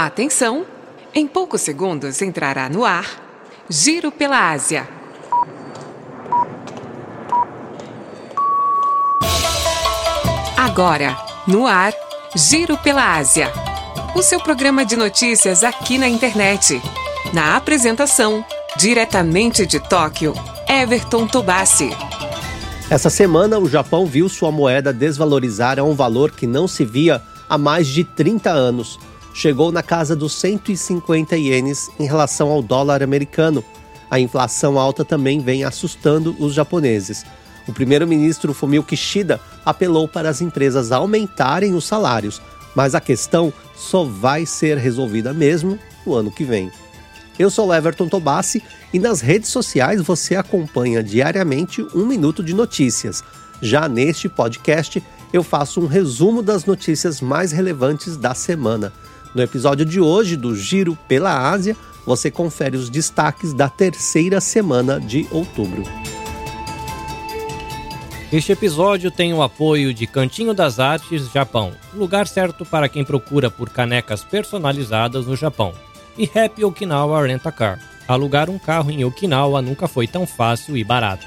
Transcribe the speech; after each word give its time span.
Atenção! 0.00 0.64
Em 1.12 1.26
poucos 1.26 1.60
segundos 1.60 2.22
entrará 2.22 2.68
no 2.68 2.84
ar 2.84 3.04
Giro 3.68 4.12
pela 4.12 4.52
Ásia. 4.52 4.88
Agora, 10.56 11.16
no 11.48 11.66
ar, 11.66 11.92
Giro 12.36 12.78
pela 12.78 13.16
Ásia. 13.16 13.50
O 14.14 14.22
seu 14.22 14.38
programa 14.38 14.84
de 14.84 14.94
notícias 14.94 15.64
aqui 15.64 15.98
na 15.98 16.08
internet. 16.08 16.80
Na 17.34 17.56
apresentação, 17.56 18.44
diretamente 18.76 19.66
de 19.66 19.80
Tóquio, 19.80 20.32
Everton 20.68 21.26
Tobassi. 21.26 21.90
Essa 22.88 23.10
semana, 23.10 23.58
o 23.58 23.68
Japão 23.68 24.06
viu 24.06 24.28
sua 24.28 24.52
moeda 24.52 24.92
desvalorizar 24.92 25.76
a 25.76 25.82
um 25.82 25.96
valor 25.96 26.30
que 26.30 26.46
não 26.46 26.68
se 26.68 26.84
via 26.84 27.20
há 27.48 27.58
mais 27.58 27.88
de 27.88 28.04
30 28.04 28.48
anos. 28.48 28.96
Chegou 29.38 29.70
na 29.70 29.84
casa 29.84 30.16
dos 30.16 30.32
150 30.32 31.36
ienes 31.36 31.88
em 31.96 32.08
relação 32.08 32.48
ao 32.48 32.60
dólar 32.60 33.04
americano. 33.04 33.62
A 34.10 34.18
inflação 34.18 34.76
alta 34.76 35.04
também 35.04 35.38
vem 35.38 35.62
assustando 35.62 36.34
os 36.40 36.52
japoneses. 36.52 37.24
O 37.68 37.72
primeiro-ministro 37.72 38.52
Fumio 38.52 38.82
Kishida 38.82 39.40
apelou 39.64 40.08
para 40.08 40.28
as 40.28 40.40
empresas 40.40 40.90
aumentarem 40.90 41.72
os 41.72 41.84
salários, 41.84 42.42
mas 42.74 42.96
a 42.96 43.00
questão 43.00 43.52
só 43.76 44.02
vai 44.02 44.44
ser 44.44 44.76
resolvida 44.76 45.32
mesmo 45.32 45.78
no 46.04 46.14
ano 46.14 46.32
que 46.32 46.42
vem. 46.42 46.68
Eu 47.38 47.48
sou 47.48 47.72
Everton 47.72 48.08
Tobassi 48.08 48.60
e 48.92 48.98
nas 48.98 49.20
redes 49.20 49.50
sociais 49.50 50.02
você 50.02 50.34
acompanha 50.34 51.00
diariamente 51.00 51.86
um 51.94 52.04
minuto 52.04 52.42
de 52.42 52.52
notícias. 52.52 53.22
Já 53.62 53.88
neste 53.88 54.28
podcast, 54.28 55.00
eu 55.32 55.44
faço 55.44 55.80
um 55.80 55.86
resumo 55.86 56.42
das 56.42 56.64
notícias 56.64 57.20
mais 57.20 57.52
relevantes 57.52 58.16
da 58.16 58.34
semana. 58.34 58.92
No 59.34 59.42
episódio 59.42 59.84
de 59.84 60.00
hoje 60.00 60.36
do 60.36 60.54
Giro 60.56 60.96
pela 61.06 61.50
Ásia, 61.50 61.76
você 62.06 62.30
confere 62.30 62.76
os 62.76 62.88
destaques 62.88 63.52
da 63.52 63.68
terceira 63.68 64.40
semana 64.40 64.98
de 64.98 65.26
outubro. 65.30 65.82
Este 68.32 68.52
episódio 68.52 69.10
tem 69.10 69.32
o 69.32 69.42
apoio 69.42 69.94
de 69.94 70.06
Cantinho 70.06 70.52
das 70.52 70.78
Artes 70.78 71.30
Japão, 71.32 71.72
lugar 71.94 72.26
certo 72.26 72.64
para 72.64 72.88
quem 72.88 73.04
procura 73.04 73.50
por 73.50 73.70
canecas 73.70 74.22
personalizadas 74.22 75.26
no 75.26 75.36
Japão 75.36 75.72
e 76.16 76.24
Happy 76.24 76.64
Okinawa 76.64 77.26
Rent 77.26 77.46
a 77.46 77.52
Car. 77.52 77.78
Alugar 78.06 78.50
um 78.50 78.58
carro 78.58 78.90
em 78.90 79.04
Okinawa 79.04 79.62
nunca 79.62 79.86
foi 79.86 80.06
tão 80.06 80.26
fácil 80.26 80.76
e 80.76 80.82
barato. 80.82 81.26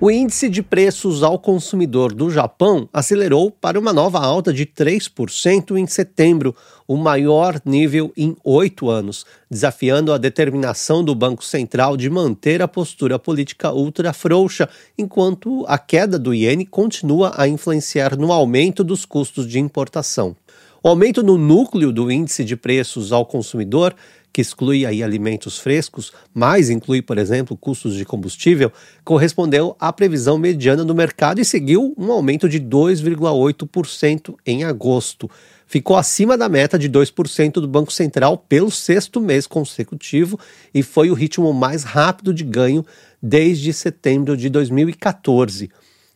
O 0.00 0.12
índice 0.12 0.48
de 0.48 0.62
preços 0.62 1.24
ao 1.24 1.40
consumidor 1.40 2.14
do 2.14 2.30
Japão 2.30 2.88
acelerou 2.92 3.50
para 3.50 3.76
uma 3.76 3.92
nova 3.92 4.20
alta 4.20 4.52
de 4.52 4.64
3% 4.64 5.76
em 5.76 5.88
setembro, 5.88 6.54
o 6.86 6.96
maior 6.96 7.60
nível 7.64 8.12
em 8.16 8.36
oito 8.44 8.88
anos, 8.88 9.26
desafiando 9.50 10.12
a 10.12 10.18
determinação 10.18 11.02
do 11.02 11.16
Banco 11.16 11.44
Central 11.44 11.96
de 11.96 12.08
manter 12.08 12.62
a 12.62 12.68
postura 12.68 13.18
política 13.18 13.72
ultra 13.72 14.12
frouxa, 14.12 14.68
enquanto 14.96 15.64
a 15.66 15.76
queda 15.76 16.16
do 16.16 16.32
iene 16.32 16.64
continua 16.64 17.32
a 17.36 17.48
influenciar 17.48 18.16
no 18.16 18.32
aumento 18.32 18.84
dos 18.84 19.04
custos 19.04 19.48
de 19.48 19.58
importação. 19.58 20.36
O 20.80 20.86
aumento 20.86 21.24
no 21.24 21.36
núcleo 21.36 21.90
do 21.90 22.08
índice 22.08 22.44
de 22.44 22.54
preços 22.54 23.12
ao 23.12 23.26
consumidor 23.26 23.96
que 24.32 24.40
exclui 24.40 24.86
aí 24.86 25.02
alimentos 25.02 25.58
frescos, 25.58 26.12
mas 26.32 26.70
inclui, 26.70 27.02
por 27.02 27.18
exemplo, 27.18 27.56
custos 27.56 27.94
de 27.94 28.04
combustível, 28.04 28.72
correspondeu 29.04 29.76
à 29.80 29.92
previsão 29.92 30.38
mediana 30.38 30.84
do 30.84 30.94
mercado 30.94 31.40
e 31.40 31.44
seguiu 31.44 31.94
um 31.96 32.12
aumento 32.12 32.48
de 32.48 32.60
2,8% 32.60 34.34
em 34.46 34.64
agosto. 34.64 35.30
Ficou 35.66 35.96
acima 35.96 36.36
da 36.36 36.48
meta 36.48 36.78
de 36.78 36.88
2% 36.88 37.54
do 37.54 37.68
Banco 37.68 37.92
Central 37.92 38.38
pelo 38.38 38.70
sexto 38.70 39.20
mês 39.20 39.46
consecutivo 39.46 40.38
e 40.72 40.82
foi 40.82 41.10
o 41.10 41.14
ritmo 41.14 41.52
mais 41.52 41.84
rápido 41.84 42.32
de 42.32 42.42
ganho 42.42 42.84
desde 43.22 43.72
setembro 43.72 44.36
de 44.36 44.48
2014. 44.48 45.70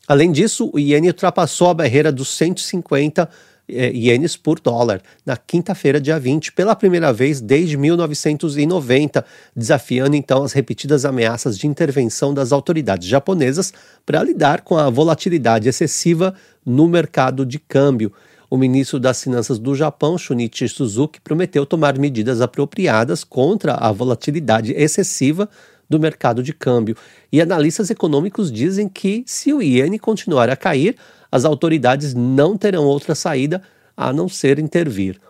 Além 0.09 0.33
disso, 0.33 0.71
o 0.73 0.79
iene 0.79 1.09
ultrapassou 1.09 1.69
a 1.69 1.75
barreira 1.75 2.11
dos 2.11 2.29
150 2.29 3.23
é, 3.23 3.29
ienes 3.73 4.37
por 4.37 4.61
dólar 4.61 5.03
na 5.25 5.37
quinta-feira, 5.37 6.01
dia 6.01 6.19
20, 6.19 6.53
pela 6.53 6.77
primeira 6.77 7.13
vez 7.13 7.41
desde 7.41 7.77
1990, 7.77 9.25
desafiando 9.55 10.17
então 10.17 10.43
as 10.43 10.53
repetidas 10.53 11.05
ameaças 11.05 11.59
de 11.59 11.67
intervenção 11.67 12.35
das 12.35 12.53
autoridades 12.53 13.09
japonesas 13.09 13.73
para 14.05 14.23
lidar 14.23 14.63
com 14.63 14.77
a 14.77 14.91
volatilidade 14.91 15.69
excessiva 15.69 16.35
no 16.65 16.87
mercado 16.87 17.45
de 17.45 17.59
câmbio. 17.59 18.13
O 18.53 18.57
ministro 18.59 19.01
das 19.01 19.23
Finanças 19.23 19.59
do 19.59 19.75
Japão, 19.75 20.19
Shunichi 20.19 20.69
Suzuki, 20.69 21.19
prometeu 21.23 21.65
tomar 21.65 21.99
medidas 21.99 22.43
apropriadas 22.43 23.25
contra 23.25 23.73
a 23.73 23.91
volatilidade 23.91 24.73
excessiva 24.73 25.49
do 25.93 26.01
mercado 26.01 26.43
de 26.43 26.55
câmbio. 26.55 26.97
E 27.31 27.41
analistas 27.41 27.91
econômicos 27.91 28.51
dizem 28.51 28.89
que, 28.89 29.23
se 29.27 29.53
o 29.53 29.61
iene 29.61 29.99
continuar 29.99 30.49
a 30.49 30.57
cair, 30.57 30.97
as 31.31 31.45
autoridades 31.45 32.15
não 32.15 32.57
terão 32.57 32.85
outra 32.85 33.15
saída 33.15 33.63
a 33.95 34.11
não 34.11 34.27
ser 34.27 34.59
intervir. 34.59 35.21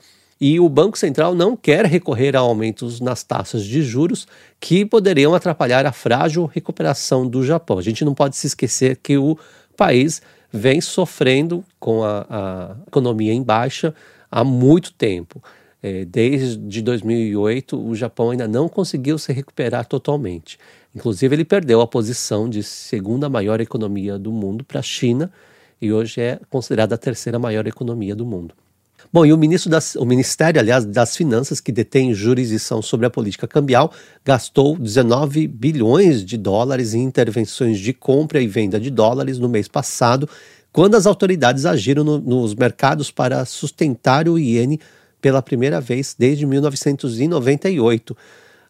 E 0.40 0.58
o 0.60 0.68
Banco 0.68 0.96
Central 0.96 1.34
não 1.34 1.56
quer 1.56 1.84
recorrer 1.84 2.36
a 2.36 2.40
aumentos 2.40 3.00
nas 3.00 3.24
taxas 3.24 3.64
de 3.64 3.82
juros 3.82 4.26
que 4.60 4.84
poderiam 4.84 5.34
atrapalhar 5.34 5.84
a 5.84 5.92
frágil 5.92 6.46
recuperação 6.46 7.28
do 7.28 7.44
Japão. 7.44 7.78
A 7.78 7.82
gente 7.82 8.04
não 8.04 8.14
pode 8.14 8.36
se 8.36 8.46
esquecer 8.46 8.98
que 9.02 9.16
o 9.16 9.36
país 9.76 10.22
vem 10.52 10.80
sofrendo 10.80 11.64
com 11.80 12.04
a, 12.04 12.26
a 12.30 12.76
economia 12.86 13.32
em 13.32 13.42
baixa 13.42 13.94
há 14.30 14.44
muito 14.44 14.92
tempo. 14.92 15.42
É, 15.82 16.04
desde 16.04 16.80
2008, 16.80 17.76
o 17.76 17.94
Japão 17.94 18.30
ainda 18.30 18.46
não 18.46 18.68
conseguiu 18.68 19.18
se 19.18 19.32
recuperar 19.32 19.84
totalmente. 19.84 20.58
Inclusive, 20.94 21.34
ele 21.34 21.44
perdeu 21.44 21.80
a 21.80 21.86
posição 21.86 22.48
de 22.48 22.62
segunda 22.62 23.28
maior 23.28 23.60
economia 23.60 24.16
do 24.18 24.30
mundo 24.30 24.62
para 24.62 24.78
a 24.78 24.82
China 24.82 25.32
e 25.80 25.92
hoje 25.92 26.20
é 26.20 26.38
considerada 26.48 26.94
a 26.94 26.98
terceira 26.98 27.40
maior 27.40 27.66
economia 27.66 28.14
do 28.14 28.24
mundo. 28.24 28.54
Bom, 29.12 29.26
e 29.26 29.32
o, 29.32 29.38
das, 29.68 29.96
o 29.96 30.04
Ministério, 30.06 30.60
aliás, 30.60 30.86
das 30.86 31.16
Finanças, 31.16 31.60
que 31.60 31.72
detém 31.72 32.14
jurisdição 32.14 32.80
sobre 32.80 33.04
a 33.04 33.10
política 33.10 33.48
cambial, 33.48 33.92
gastou 34.24 34.78
19 34.78 35.48
bilhões 35.48 36.24
de 36.24 36.38
dólares 36.38 36.94
em 36.94 37.02
intervenções 37.02 37.80
de 37.80 37.92
compra 37.92 38.40
e 38.40 38.46
venda 38.46 38.78
de 38.78 38.90
dólares 38.90 39.38
no 39.38 39.48
mês 39.48 39.66
passado, 39.66 40.28
quando 40.72 40.94
as 40.94 41.04
autoridades 41.04 41.66
agiram 41.66 42.04
no, 42.04 42.18
nos 42.18 42.54
mercados 42.54 43.10
para 43.10 43.44
sustentar 43.44 44.28
o 44.28 44.38
iene 44.38 44.80
pela 45.22 45.40
primeira 45.40 45.80
vez 45.80 46.14
desde 46.18 46.44
1998 46.44 48.14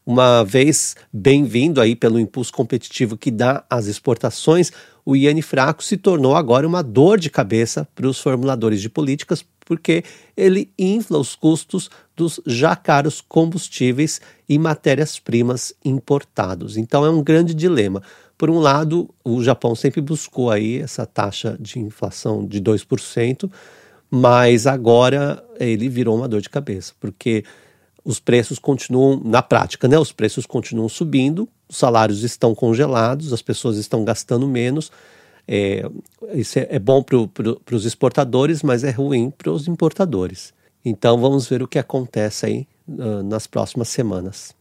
uma 0.05 0.43
vez 0.43 0.97
bem-vindo 1.13 1.81
aí 1.81 1.95
pelo 1.95 2.19
impulso 2.19 2.53
competitivo 2.53 3.17
que 3.17 3.31
dá 3.31 3.65
às 3.71 3.87
exportações, 3.87 4.73
o 5.05 5.17
iene 5.17 5.43
fraco 5.43 5.83
se 5.83 5.97
tornou 5.97 6.37
agora 6.37 6.67
uma 6.67 6.83
dor 6.83 7.19
de 7.19 7.31
cabeça 7.31 7.89
para 7.95 8.09
os 8.09 8.21
formuladores 8.21 8.81
de 8.81 8.89
políticas, 8.89 9.45
porque 9.65 10.03
ele 10.37 10.73
infla 10.77 11.19
os 11.19 11.35
custos 11.37 11.89
dos 12.17 12.41
já 12.45 12.75
caros 12.75 13.21
combustíveis 13.21 14.21
e 14.49 14.59
matérias-primas 14.59 15.73
importados. 15.85 16.77
Então 16.77 17.07
é 17.07 17.11
um 17.11 17.23
grande 17.23 17.55
dilema. 17.55 18.03
Por 18.37 18.51
um 18.51 18.59
lado, 18.59 19.09
o 19.25 19.41
Japão 19.43 19.75
sempre 19.77 20.01
buscou 20.01 20.51
aí 20.51 20.79
essa 20.79 21.07
taxa 21.07 21.57
de 21.61 21.79
inflação 21.79 22.45
de 22.45 22.61
2%, 22.61 23.49
mas 24.15 24.67
agora 24.67 25.43
ele 25.59 25.89
virou 25.89 26.15
uma 26.15 26.29
dor 26.29 26.43
de 26.43 26.51
cabeça, 26.51 26.93
porque 27.01 27.45
os 28.05 28.21
preços 28.21 28.59
continuam, 28.59 29.19
na 29.25 29.41
prática, 29.41 29.89
né? 29.89 29.99
Os 29.99 30.13
preços 30.13 30.45
continuam 30.45 30.87
subindo, 30.87 31.49
os 31.67 31.79
salários 31.79 32.23
estão 32.23 32.55
congelados, 32.55 33.33
as 33.33 33.41
pessoas 33.41 33.79
estão 33.79 34.05
gastando 34.05 34.47
menos. 34.47 34.93
É, 35.49 35.89
isso 36.35 36.59
é, 36.59 36.67
é 36.69 36.79
bom 36.79 37.03
para 37.03 37.27
pro, 37.27 37.59
os 37.73 37.87
exportadores, 37.87 38.63
mas 38.63 38.85
é 38.85 38.91
ruim 38.91 39.31
para 39.31 39.51
os 39.51 39.67
importadores. 39.67 40.53
Então 40.85 41.19
vamos 41.19 41.49
ver 41.49 41.63
o 41.63 41.69
que 41.69 41.79
acontece 41.79 42.45
aí 42.45 42.67
uh, 42.87 43.23
nas 43.23 43.47
próximas 43.47 43.89
semanas. 43.89 44.55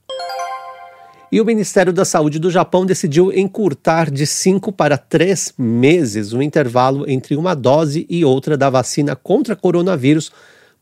E 1.31 1.39
o 1.39 1.45
Ministério 1.45 1.93
da 1.93 2.03
Saúde 2.03 2.39
do 2.39 2.51
Japão 2.51 2.85
decidiu 2.85 3.31
encurtar 3.31 4.11
de 4.11 4.27
5 4.27 4.71
para 4.71 4.97
3 4.97 5.53
meses 5.57 6.33
o 6.33 6.41
intervalo 6.41 7.09
entre 7.09 7.37
uma 7.37 7.55
dose 7.55 8.05
e 8.09 8.25
outra 8.25 8.57
da 8.57 8.69
vacina 8.69 9.15
contra 9.15 9.55
coronavírus 9.55 10.31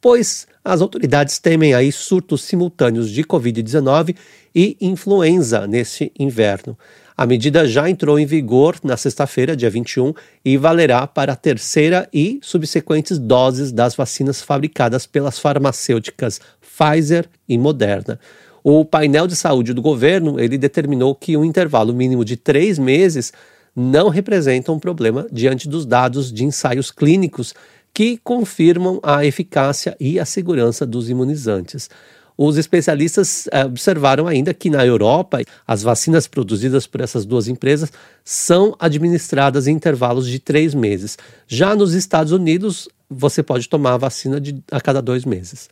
pois 0.01 0.48
as 0.63 0.81
autoridades 0.81 1.40
temem 1.40 1.74
aí 1.74 1.92
surtos 1.92 2.42
simultâneos 2.44 3.10
de 3.10 3.24
Covid-19 3.24 4.16
e 4.54 4.78
influenza 4.81 5.68
neste 5.68 6.12
inverno. 6.18 6.78
A 7.16 7.25
medida 7.25 7.68
já 7.68 7.90
entrou 7.90 8.18
em 8.18 8.25
vigor 8.25 8.78
na 8.81 8.95
sexta-feira, 8.95 9.56
dia 9.56 9.69
21, 9.69 10.13
e 10.44 10.57
valerá 10.57 11.06
para 11.06 11.34
a 11.34 11.36
terceira 11.36 12.07
e 12.13 12.40
subsequentes 12.42 13.18
doses 13.18 13.74
das 13.74 13.94
vacinas 13.94 14.42
fabricadas 14.42 15.06
pelas 15.06 15.38
farmacêuticas 15.38 16.40
Pfizer 16.62 17.28
e 17.48 17.57
Moderna. 17.57 18.18
O 18.63 18.83
painel 18.83 19.27
de 19.27 19.35
saúde 19.35 19.73
do 19.73 19.81
governo 19.81 20.39
ele 20.39 20.57
determinou 20.57 21.15
que 21.15 21.38
um 21.38 21.45
intervalo 21.45 21.94
mínimo 21.94 22.25
de 22.25 22.35
três 22.35 22.77
meses 22.77 23.31
não 23.75 24.09
representam 24.09 24.75
um 24.75 24.79
problema 24.79 25.27
diante 25.31 25.69
dos 25.69 25.85
dados 25.85 26.31
de 26.31 26.44
ensaios 26.44 26.91
clínicos 26.91 27.53
que 27.94 28.17
confirmam 28.17 29.00
a 29.01 29.25
eficácia 29.25 29.95
e 30.00 30.19
a 30.19 30.25
segurança 30.25 30.85
dos 30.85 31.09
imunizantes. 31.09 31.89
Os 32.38 32.57
especialistas 32.57 33.47
eh, 33.51 33.65
observaram 33.65 34.25
ainda 34.25 34.53
que 34.53 34.69
na 34.69 34.85
Europa, 34.85 35.41
as 35.67 35.83
vacinas 35.83 36.25
produzidas 36.25 36.88
por 36.88 37.01
essas 37.01 37.25
duas 37.25 37.50
empresas 37.50 37.91
são 38.23 38.75
administradas 38.79 39.67
em 39.67 39.73
intervalos 39.73 40.25
de 40.25 40.39
três 40.39 40.73
meses. 40.73 41.17
Já 41.47 41.75
nos 41.75 41.94
Estados 41.94 42.31
Unidos, 42.31 42.88
você 43.09 43.44
pode 43.44 43.67
tomar 43.67 43.95
a 43.95 43.97
vacina 43.97 44.39
de, 44.39 44.63
a 44.71 44.79
cada 44.79 45.01
dois 45.01 45.25
meses. 45.25 45.69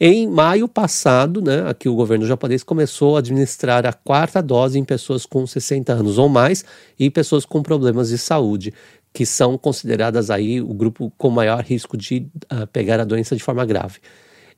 Em 0.00 0.28
maio 0.28 0.68
passado, 0.68 1.42
né, 1.42 1.68
aqui 1.68 1.88
o 1.88 1.94
governo 1.96 2.24
japonês 2.24 2.62
começou 2.62 3.16
a 3.16 3.18
administrar 3.18 3.84
a 3.84 3.92
quarta 3.92 4.40
dose 4.40 4.78
em 4.78 4.84
pessoas 4.84 5.26
com 5.26 5.44
60 5.44 5.92
anos 5.92 6.18
ou 6.18 6.28
mais 6.28 6.64
e 6.96 7.10
pessoas 7.10 7.44
com 7.44 7.60
problemas 7.64 8.10
de 8.10 8.16
saúde, 8.16 8.72
que 9.12 9.26
são 9.26 9.58
consideradas 9.58 10.30
aí 10.30 10.60
o 10.60 10.72
grupo 10.72 11.12
com 11.18 11.30
maior 11.30 11.64
risco 11.64 11.96
de 11.96 12.28
uh, 12.44 12.64
pegar 12.68 13.00
a 13.00 13.04
doença 13.04 13.34
de 13.34 13.42
forma 13.42 13.66
grave. 13.66 13.98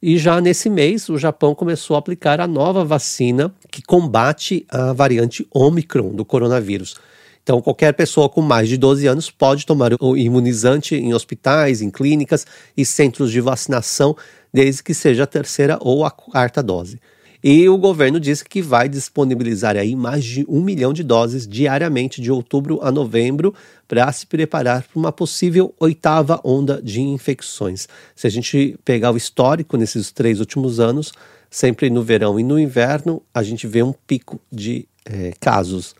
E 0.02 0.18
já 0.18 0.42
nesse 0.42 0.68
mês, 0.68 1.08
o 1.08 1.16
Japão 1.16 1.54
começou 1.54 1.96
a 1.96 2.00
aplicar 2.00 2.38
a 2.38 2.46
nova 2.46 2.84
vacina 2.84 3.50
que 3.70 3.80
combate 3.80 4.66
a 4.68 4.92
variante 4.92 5.46
Omicron 5.50 6.10
do 6.10 6.24
coronavírus. 6.24 6.96
Então, 7.42 7.60
qualquer 7.62 7.94
pessoa 7.94 8.28
com 8.28 8.42
mais 8.42 8.68
de 8.68 8.76
12 8.76 9.06
anos 9.06 9.30
pode 9.30 9.64
tomar 9.64 9.92
o 10.00 10.16
imunizante 10.16 10.94
em 10.94 11.14
hospitais, 11.14 11.80
em 11.80 11.90
clínicas 11.90 12.46
e 12.76 12.84
centros 12.84 13.32
de 13.32 13.40
vacinação 13.40 14.14
desde 14.52 14.82
que 14.82 14.94
seja 14.94 15.24
a 15.24 15.26
terceira 15.26 15.78
ou 15.80 16.04
a 16.04 16.10
quarta 16.10 16.62
dose. 16.62 17.00
E 17.42 17.66
o 17.70 17.78
governo 17.78 18.20
disse 18.20 18.44
que 18.44 18.60
vai 18.60 18.86
disponibilizar 18.86 19.74
aí 19.74 19.96
mais 19.96 20.22
de 20.22 20.44
um 20.46 20.60
milhão 20.60 20.92
de 20.92 21.02
doses 21.02 21.48
diariamente 21.48 22.20
de 22.20 22.30
outubro 22.30 22.78
a 22.82 22.92
novembro 22.92 23.54
para 23.88 24.12
se 24.12 24.26
preparar 24.26 24.82
para 24.82 24.98
uma 24.98 25.10
possível 25.10 25.74
oitava 25.80 26.38
onda 26.44 26.82
de 26.82 27.00
infecções. 27.00 27.88
Se 28.14 28.26
a 28.26 28.30
gente 28.30 28.78
pegar 28.84 29.10
o 29.10 29.16
histórico 29.16 29.78
nesses 29.78 30.12
três 30.12 30.38
últimos 30.38 30.78
anos, 30.78 31.12
sempre 31.48 31.88
no 31.88 32.02
verão 32.02 32.38
e 32.38 32.42
no 32.42 32.58
inverno, 32.58 33.22
a 33.32 33.42
gente 33.42 33.66
vê 33.66 33.82
um 33.82 33.94
pico 34.06 34.38
de 34.52 34.86
é, 35.06 35.32
casos. 35.40 35.94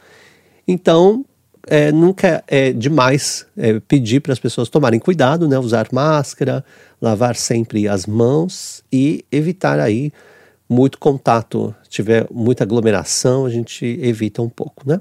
Então, 0.69 1.25
é, 1.71 1.93
nunca 1.93 2.43
é 2.49 2.73
demais 2.73 3.47
é, 3.57 3.79
pedir 3.79 4.19
para 4.19 4.33
as 4.33 4.41
pessoas 4.41 4.69
tomarem 4.69 4.99
cuidado, 4.99 5.47
né? 5.47 5.57
Usar 5.57 5.87
máscara, 5.93 6.65
lavar 7.01 7.37
sempre 7.37 7.87
as 7.87 8.07
mãos 8.07 8.83
e 8.93 9.25
evitar 9.31 9.79
aí 9.79 10.13
muito 10.69 10.99
contato. 10.99 11.73
Se 11.85 11.91
tiver 11.91 12.27
muita 12.29 12.65
aglomeração, 12.65 13.47
a 13.47 13.51
gente 13.51 13.87
evita 14.03 14.43
um 14.43 14.49
pouco, 14.49 14.83
né? 14.85 15.01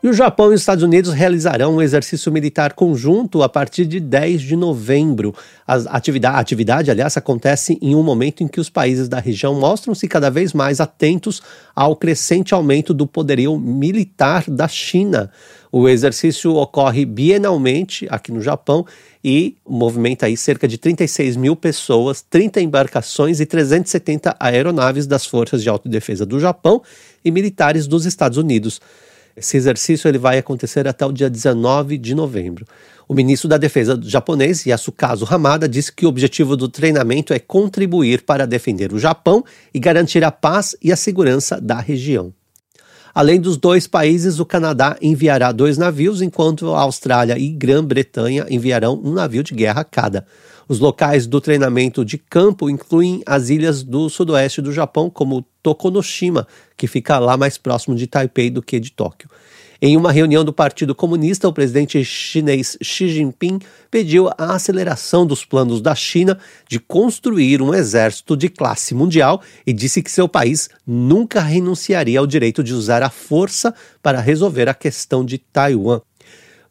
E 0.00 0.06
o 0.06 0.12
Japão 0.12 0.52
e 0.52 0.54
os 0.54 0.60
Estados 0.60 0.84
Unidos 0.84 1.12
realizarão 1.12 1.74
um 1.74 1.82
exercício 1.82 2.30
militar 2.30 2.72
conjunto 2.74 3.42
a 3.42 3.48
partir 3.48 3.84
de 3.84 3.98
10 3.98 4.42
de 4.42 4.54
novembro. 4.54 5.34
A 5.66 5.74
atividade, 5.96 6.36
a 6.36 6.38
atividade, 6.38 6.88
aliás, 6.88 7.16
acontece 7.16 7.76
em 7.82 7.96
um 7.96 8.02
momento 8.04 8.44
em 8.44 8.46
que 8.46 8.60
os 8.60 8.70
países 8.70 9.08
da 9.08 9.18
região 9.18 9.58
mostram-se 9.58 10.06
cada 10.06 10.30
vez 10.30 10.52
mais 10.52 10.80
atentos 10.80 11.42
ao 11.74 11.96
crescente 11.96 12.54
aumento 12.54 12.94
do 12.94 13.08
poderio 13.08 13.58
militar 13.58 14.44
da 14.46 14.68
China. 14.68 15.32
O 15.72 15.88
exercício 15.88 16.54
ocorre 16.54 17.04
bienalmente 17.04 18.06
aqui 18.08 18.30
no 18.30 18.40
Japão 18.40 18.86
e 19.22 19.56
movimenta 19.68 20.26
aí 20.26 20.36
cerca 20.36 20.68
de 20.68 20.78
36 20.78 21.36
mil 21.36 21.56
pessoas, 21.56 22.22
30 22.22 22.60
embarcações 22.60 23.40
e 23.40 23.46
370 23.46 24.36
aeronaves 24.38 25.08
das 25.08 25.26
Forças 25.26 25.60
de 25.60 25.68
Autodefesa 25.68 26.24
do 26.24 26.38
Japão 26.38 26.80
e 27.24 27.32
militares 27.32 27.88
dos 27.88 28.06
Estados 28.06 28.38
Unidos. 28.38 28.80
Esse 29.38 29.56
exercício 29.56 30.08
ele 30.08 30.18
vai 30.18 30.36
acontecer 30.36 30.88
até 30.88 31.06
o 31.06 31.12
dia 31.12 31.30
19 31.30 31.96
de 31.96 32.12
novembro. 32.12 32.66
O 33.06 33.14
ministro 33.14 33.48
da 33.48 33.56
Defesa 33.56 33.98
japonês, 34.02 34.66
Yasukazu 34.66 35.26
Hamada, 35.30 35.68
disse 35.68 35.92
que 35.92 36.04
o 36.04 36.08
objetivo 36.08 36.56
do 36.56 36.68
treinamento 36.68 37.32
é 37.32 37.38
contribuir 37.38 38.22
para 38.22 38.46
defender 38.46 38.92
o 38.92 38.98
Japão 38.98 39.44
e 39.72 39.78
garantir 39.78 40.24
a 40.24 40.32
paz 40.32 40.76
e 40.82 40.92
a 40.92 40.96
segurança 40.96 41.60
da 41.60 41.78
região. 41.78 42.34
Além 43.14 43.40
dos 43.40 43.56
dois 43.56 43.86
países, 43.86 44.40
o 44.40 44.44
Canadá 44.44 44.96
enviará 45.00 45.52
dois 45.52 45.78
navios, 45.78 46.20
enquanto 46.20 46.74
a 46.74 46.80
Austrália 46.80 47.38
e 47.38 47.48
Grã-Bretanha 47.48 48.44
enviarão 48.50 49.00
um 49.02 49.12
navio 49.12 49.42
de 49.42 49.54
guerra 49.54 49.84
cada. 49.84 50.26
Os 50.68 50.78
locais 50.78 51.26
do 51.26 51.40
treinamento 51.40 52.04
de 52.04 52.18
campo 52.18 52.68
incluem 52.68 53.22
as 53.24 53.48
ilhas 53.48 53.82
do 53.82 54.10
sudoeste 54.10 54.60
do 54.60 54.70
Japão, 54.70 55.08
como 55.08 55.42
Tokunoshima, 55.62 56.46
que 56.76 56.86
fica 56.86 57.18
lá 57.18 57.38
mais 57.38 57.56
próximo 57.56 57.96
de 57.96 58.06
Taipei 58.06 58.50
do 58.50 58.60
que 58.60 58.78
de 58.78 58.92
Tóquio. 58.92 59.30
Em 59.80 59.96
uma 59.96 60.12
reunião 60.12 60.44
do 60.44 60.52
Partido 60.52 60.94
Comunista, 60.94 61.48
o 61.48 61.52
presidente 61.52 62.04
chinês 62.04 62.76
Xi 62.82 63.08
Jinping 63.08 63.60
pediu 63.90 64.28
a 64.36 64.56
aceleração 64.56 65.24
dos 65.24 65.42
planos 65.42 65.80
da 65.80 65.94
China 65.94 66.36
de 66.68 66.78
construir 66.78 67.62
um 67.62 67.72
exército 67.72 68.36
de 68.36 68.50
classe 68.50 68.92
mundial 68.92 69.40
e 69.64 69.72
disse 69.72 70.02
que 70.02 70.10
seu 70.10 70.28
país 70.28 70.68
nunca 70.86 71.40
renunciaria 71.40 72.18
ao 72.18 72.26
direito 72.26 72.62
de 72.62 72.74
usar 72.74 73.02
a 73.02 73.08
força 73.08 73.72
para 74.02 74.20
resolver 74.20 74.68
a 74.68 74.74
questão 74.74 75.24
de 75.24 75.38
Taiwan. 75.38 76.00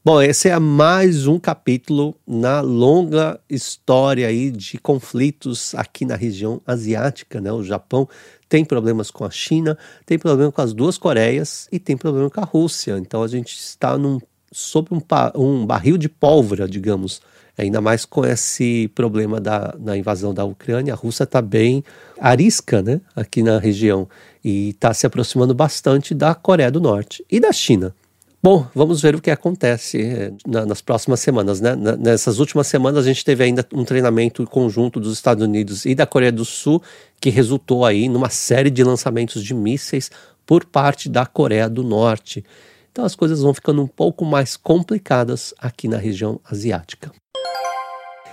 Bom, 0.08 0.22
esse 0.22 0.48
é 0.48 0.58
mais 0.58 1.28
um 1.28 1.38
capítulo 1.38 2.16
na 2.26 2.62
longa 2.62 3.38
história 3.50 4.26
aí 4.26 4.50
de 4.50 4.78
conflitos 4.78 5.76
aqui 5.76 6.06
na 6.06 6.16
região 6.16 6.62
asiática, 6.66 7.42
né? 7.42 7.52
O 7.52 7.62
Japão 7.62 8.08
tem 8.48 8.64
problemas 8.64 9.12
com 9.12 9.26
a 9.26 9.30
China, 9.30 9.78
tem 10.06 10.18
problema 10.18 10.50
com 10.50 10.62
as 10.62 10.74
duas 10.74 10.98
Coreias 10.98 11.68
e 11.74 11.78
tem 11.78 11.98
problema 11.98 12.30
com 12.30 12.40
a 12.40 12.46
Rússia. 12.46 12.98
Então 12.98 13.22
a 13.22 13.28
gente 13.28 13.58
está 13.58 13.98
num, 13.98 14.18
sob 14.50 14.88
um, 14.94 15.02
um 15.36 15.66
barril 15.66 15.98
de 15.98 16.08
pólvora, 16.08 16.70
digamos. 16.70 17.22
Ainda 17.58 17.82
mais 17.82 18.06
com 18.06 18.26
esse 18.26 18.90
problema 18.96 19.42
da, 19.42 19.76
da 19.78 19.98
invasão 19.98 20.34
da 20.34 20.46
Ucrânia, 20.46 20.94
a 20.94 20.96
Rússia 20.96 21.26
está 21.26 21.42
bem 21.42 21.84
arisca 22.18 22.82
né, 22.82 23.02
aqui 23.14 23.44
na 23.44 23.60
região 23.60 24.08
e 24.42 24.70
está 24.70 24.94
se 24.94 25.06
aproximando 25.06 25.54
bastante 25.54 26.14
da 26.14 26.34
Coreia 26.34 26.72
do 26.72 26.80
Norte 26.80 27.26
e 27.30 27.42
da 27.42 27.52
China. 27.52 27.94
Bom, 28.42 28.68
vamos 28.74 29.02
ver 29.02 29.16
o 29.16 29.22
que 29.22 29.32
acontece 29.32 30.00
eh, 30.00 30.32
nas 30.46 30.80
próximas 30.80 31.20
semanas. 31.20 31.60
Né? 31.60 31.76
Nessas 31.98 32.40
últimas 32.40 32.68
semanas, 32.68 33.06
a 33.06 33.08
gente 33.08 33.26
teve 33.26 33.44
ainda 33.44 33.66
um 33.74 33.84
treinamento 33.84 34.46
conjunto 34.46 35.00
dos 35.00 35.14
Estados 35.14 35.44
Unidos 35.44 35.86
e 35.86 35.96
da 35.96 36.06
Coreia 36.06 36.32
do 36.32 36.46
Sul, 36.46 36.82
que 37.20 37.32
resultou 37.32 37.84
aí 37.84 38.08
numa 38.08 38.30
série 38.30 38.70
de 38.70 38.84
lançamentos 38.84 39.44
de 39.44 39.54
mísseis 39.54 40.12
por 40.46 40.64
parte 40.66 41.10
da 41.10 41.26
Coreia 41.26 41.68
do 41.68 41.84
Norte. 41.84 42.46
Então 42.92 43.04
as 43.04 43.16
coisas 43.16 43.42
vão 43.42 43.54
ficando 43.54 43.82
um 43.82 43.88
pouco 43.88 44.24
mais 44.24 44.56
complicadas 44.56 45.54
aqui 45.58 45.88
na 45.88 45.98
região 45.98 46.40
asiática. 46.50 47.12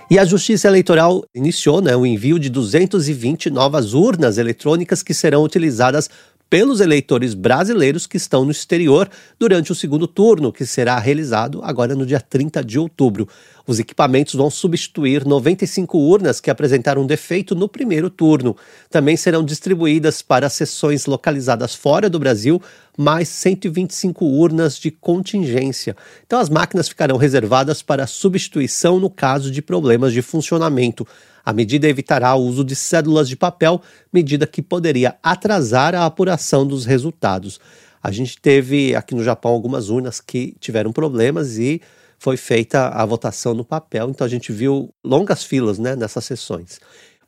E 0.09 0.19
a 0.19 0.25
Justiça 0.25 0.67
Eleitoral 0.67 1.23
iniciou 1.33 1.81
né, 1.81 1.95
o 1.95 2.05
envio 2.05 2.37
de 2.37 2.47
220 2.47 3.49
novas 3.49 3.95
urnas 3.95 4.37
eletrônicas 4.37 5.01
que 5.01 5.15
serão 5.15 5.43
utilizadas 5.43 6.09
pelos 6.55 6.79
eleitores 6.79 7.33
brasileiros 7.33 8.07
que 8.07 8.15
estão 8.15 8.45
no 8.45 8.51
exterior 8.51 9.09
durante 9.37 9.73
o 9.73 9.75
segundo 9.75 10.07
turno, 10.07 10.53
que 10.53 10.65
será 10.65 10.97
realizado 10.97 11.59
agora 11.61 11.93
no 11.93 12.05
dia 12.05 12.21
30 12.21 12.63
de 12.63 12.79
outubro. 12.79 13.27
Os 13.67 13.79
equipamentos 13.79 14.35
vão 14.35 14.49
substituir 14.49 15.25
95 15.25 15.97
urnas 15.97 16.39
que 16.39 16.51
apresentaram 16.51 17.05
defeito 17.05 17.55
no 17.55 17.67
primeiro 17.67 18.09
turno. 18.11 18.55
Também 18.91 19.17
serão 19.17 19.43
distribuídas 19.43 20.21
para 20.21 20.49
sessões 20.49 21.07
localizadas 21.07 21.73
fora 21.73 22.09
do 22.09 22.19
Brasil 22.19 22.61
mais 22.97 23.27
125 23.27 24.23
urnas 24.23 24.77
de 24.77 24.91
contingência. 24.91 25.95
Então, 26.25 26.39
as 26.39 26.49
máquinas 26.49 26.87
ficarão 26.87 27.17
reservadas 27.17 27.81
para 27.81 28.07
substituição 28.07 28.99
no 28.99 29.09
caso 29.09 29.51
de 29.51 29.61
problemas 29.61 30.13
de 30.13 30.21
funcionamento. 30.21 31.05
A 31.43 31.51
medida 31.51 31.87
evitará 31.87 32.33
o 32.35 32.43
uso 32.43 32.63
de 32.63 32.75
cédulas 32.75 33.27
de 33.27 33.35
papel, 33.35 33.81
medida 34.13 34.47
que 34.47 34.61
poderia 34.61 35.15
atrasar 35.21 35.93
a 35.93 36.05
apuração 36.05 36.65
dos 36.65 36.85
resultados. 36.85 37.59
A 38.01 38.11
gente 38.11 38.39
teve 38.39 38.95
aqui 38.95 39.15
no 39.15 39.23
Japão 39.23 39.51
algumas 39.51 39.89
urnas 39.89 40.21
que 40.21 40.55
tiveram 40.59 40.91
problemas 40.91 41.57
e 41.57 41.81
foi 42.25 42.37
feita 42.37 42.87
a 42.87 43.05
votação 43.05 43.53
no 43.53 43.63
papel, 43.63 44.09
então 44.09 44.25
a 44.25 44.27
gente 44.27 44.51
viu 44.51 44.89
longas 45.03 45.43
filas 45.43 45.77
né, 45.77 45.95
nessas 45.95 46.25
sessões. 46.25 46.79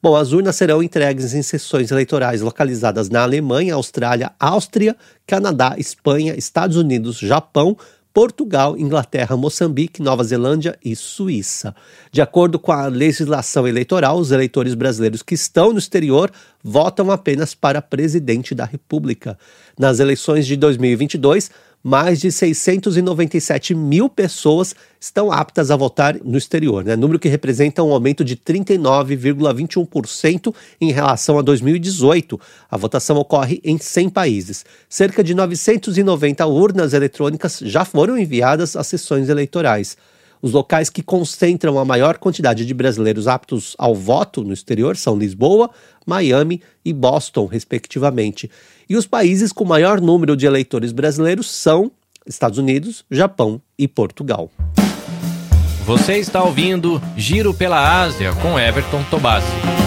Bom, 0.01 0.15
as 0.15 0.31
urnas 0.31 0.55
serão 0.55 0.81
entregues 0.81 1.35
em 1.35 1.43
sessões 1.43 1.91
eleitorais 1.91 2.41
localizadas 2.41 3.07
na 3.07 3.21
Alemanha, 3.21 3.75
Austrália, 3.75 4.31
Áustria, 4.39 4.97
Canadá, 5.27 5.75
Espanha, 5.77 6.33
Estados 6.35 6.77
Unidos, 6.77 7.19
Japão, 7.19 7.77
Portugal, 8.11 8.75
Inglaterra, 8.75 9.37
Moçambique, 9.37 10.01
Nova 10.01 10.23
Zelândia 10.23 10.75
e 10.83 10.95
Suíça. 10.95 11.75
De 12.11 12.19
acordo 12.19 12.57
com 12.57 12.71
a 12.71 12.87
legislação 12.87 13.67
eleitoral, 13.67 14.17
os 14.17 14.31
eleitores 14.31 14.73
brasileiros 14.73 15.21
que 15.21 15.35
estão 15.35 15.71
no 15.71 15.77
exterior 15.77 16.31
votam 16.63 17.11
apenas 17.11 17.53
para 17.53 17.83
presidente 17.83 18.55
da 18.55 18.65
República. 18.65 19.37
Nas 19.77 19.99
eleições 19.99 20.47
de 20.47 20.55
2022, 20.55 21.51
mais 21.83 22.19
de 22.19 22.31
697 22.31 23.73
mil 23.73 24.07
pessoas 24.09 24.75
estão 24.99 25.31
aptas 25.31 25.71
a 25.71 25.75
votar 25.75 26.19
no 26.23 26.37
exterior, 26.37 26.83
né? 26.83 26.95
número 26.95 27.19
que 27.19 27.29
representa 27.29 27.83
um 27.83 27.93
aumento 27.93 28.25
de 28.25 28.35
39,21% 28.35 30.53
em 30.81 30.91
relação 30.91 31.39
a 31.39 31.41
2018. 31.41 32.39
A 32.69 32.77
votação 32.77 33.17
ocorre 33.17 33.61
em 33.63 33.77
100 33.77 34.09
países. 34.09 34.65
Cerca 34.89 35.23
de 35.23 35.33
990 35.33 36.45
urnas 36.45 36.93
eletrônicas 36.93 37.59
já 37.63 37.85
foram 37.85 38.17
enviadas 38.17 38.75
às 38.75 38.87
sessões 38.87 39.29
eleitorais. 39.29 39.95
Os 40.41 40.51
locais 40.51 40.89
que 40.89 41.01
concentram 41.01 41.79
a 41.79 41.85
maior 41.85 42.17
quantidade 42.17 42.65
de 42.65 42.73
brasileiros 42.73 43.27
aptos 43.27 43.75
ao 43.77 43.95
voto 43.95 44.43
no 44.43 44.53
exterior 44.53 44.95
são 44.95 45.17
Lisboa, 45.17 45.69
Miami 46.05 46.61
e 46.85 46.93
Boston, 46.93 47.45
respectivamente. 47.45 48.49
E 48.89 48.95
os 48.95 49.05
países 49.05 49.51
com 49.51 49.65
maior 49.65 49.99
número 49.99 50.35
de 50.35 50.45
eleitores 50.45 50.91
brasileiros 50.91 51.49
são 51.49 51.91
Estados 52.25 52.57
Unidos, 52.57 53.03
Japão 53.09 53.61
e 53.77 53.87
Portugal. 53.87 54.51
Você 55.85 56.17
está 56.17 56.43
ouvindo 56.43 57.01
Giro 57.15 57.53
pela 57.53 58.01
Ásia 58.03 58.33
com 58.33 58.59
Everton 58.59 59.03
Tobassi. 59.09 59.86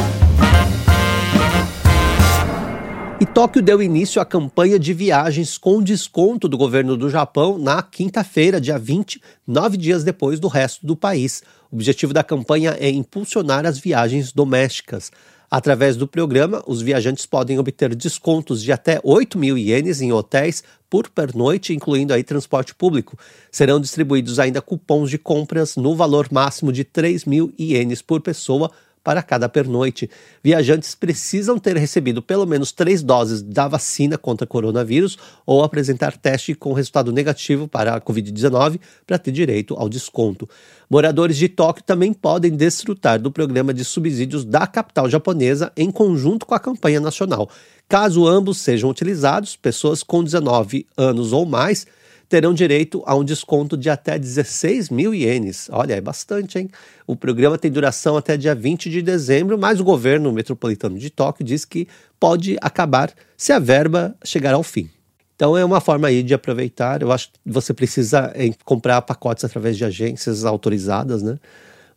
E 3.20 3.26
Tóquio 3.26 3.60
deu 3.60 3.82
início 3.82 4.18
à 4.18 4.24
campanha 4.24 4.78
de 4.78 4.94
viagens 4.94 5.58
com 5.58 5.82
desconto 5.82 6.48
do 6.48 6.56
governo 6.56 6.96
do 6.96 7.10
Japão 7.10 7.58
na 7.58 7.82
quinta-feira, 7.82 8.58
dia 8.58 8.78
20, 8.78 9.20
nove 9.46 9.76
dias 9.76 10.02
depois 10.02 10.40
do 10.40 10.48
resto 10.48 10.86
do 10.86 10.96
país. 10.96 11.42
O 11.70 11.76
objetivo 11.76 12.14
da 12.14 12.24
campanha 12.24 12.78
é 12.80 12.88
impulsionar 12.88 13.66
as 13.66 13.78
viagens 13.78 14.32
domésticas. 14.32 15.12
Através 15.50 15.96
do 15.96 16.08
programa, 16.08 16.62
os 16.66 16.80
viajantes 16.80 17.26
podem 17.26 17.58
obter 17.58 17.94
descontos 17.94 18.62
de 18.62 18.72
até 18.72 18.98
8 19.04 19.38
mil 19.38 19.58
ienes 19.58 20.00
em 20.00 20.12
hotéis 20.12 20.64
por 20.88 21.10
pernoite, 21.10 21.74
incluindo 21.74 22.14
aí 22.14 22.24
transporte 22.24 22.74
público. 22.74 23.18
Serão 23.52 23.78
distribuídos 23.78 24.38
ainda 24.38 24.62
cupons 24.62 25.10
de 25.10 25.18
compras 25.18 25.76
no 25.76 25.94
valor 25.94 26.28
máximo 26.32 26.72
de 26.72 26.84
3 26.84 27.26
mil 27.26 27.52
ienes 27.58 28.00
por 28.00 28.22
pessoa 28.22 28.70
para 29.02 29.22
cada 29.22 29.48
pernoite. 29.48 30.10
Viajantes 30.42 30.94
precisam 30.94 31.58
ter 31.58 31.76
recebido 31.76 32.22
pelo 32.22 32.46
menos 32.46 32.72
três 32.72 33.02
doses 33.02 33.42
da 33.42 33.66
vacina 33.66 34.18
contra 34.18 34.46
coronavírus 34.46 35.18
ou 35.46 35.62
apresentar 35.62 36.16
teste 36.16 36.54
com 36.54 36.72
resultado 36.72 37.12
negativo 37.12 37.66
para 37.66 37.94
a 37.94 38.00
Covid-19 38.00 38.78
para 39.06 39.18
ter 39.18 39.32
direito 39.32 39.74
ao 39.74 39.88
desconto. 39.88 40.48
Moradores 40.88 41.36
de 41.36 41.48
Tóquio 41.48 41.84
também 41.84 42.12
podem 42.12 42.50
desfrutar 42.50 43.20
do 43.20 43.30
programa 43.30 43.72
de 43.72 43.84
subsídios 43.84 44.44
da 44.44 44.66
capital 44.66 45.08
japonesa 45.08 45.72
em 45.76 45.90
conjunto 45.90 46.44
com 46.44 46.54
a 46.54 46.60
campanha 46.60 47.00
nacional. 47.00 47.48
Caso 47.88 48.26
ambos 48.26 48.58
sejam 48.58 48.90
utilizados, 48.90 49.56
pessoas 49.56 50.02
com 50.02 50.22
19 50.22 50.86
anos 50.96 51.32
ou 51.32 51.46
mais 51.46 51.86
terão 52.30 52.54
direito 52.54 53.02
a 53.04 53.14
um 53.16 53.24
desconto 53.24 53.76
de 53.76 53.90
até 53.90 54.16
16 54.16 54.88
mil 54.88 55.12
ienes. 55.12 55.68
Olha, 55.72 55.94
é 55.94 56.00
bastante, 56.00 56.60
hein? 56.60 56.70
O 57.04 57.16
programa 57.16 57.58
tem 57.58 57.72
duração 57.72 58.16
até 58.16 58.36
dia 58.36 58.54
20 58.54 58.88
de 58.88 59.02
dezembro, 59.02 59.58
mas 59.58 59.80
o 59.80 59.84
governo 59.84 60.32
metropolitano 60.32 60.96
de 60.96 61.10
Tóquio 61.10 61.44
diz 61.44 61.64
que 61.64 61.88
pode 62.20 62.56
acabar 62.62 63.12
se 63.36 63.52
a 63.52 63.58
verba 63.58 64.14
chegar 64.24 64.54
ao 64.54 64.62
fim. 64.62 64.88
Então 65.34 65.58
é 65.58 65.64
uma 65.64 65.80
forma 65.80 66.06
aí 66.06 66.22
de 66.22 66.32
aproveitar. 66.32 67.02
Eu 67.02 67.10
acho 67.10 67.32
que 67.32 67.38
você 67.44 67.74
precisa 67.74 68.32
comprar 68.64 69.02
pacotes 69.02 69.44
através 69.44 69.76
de 69.76 69.84
agências 69.84 70.44
autorizadas, 70.44 71.22
né? 71.22 71.36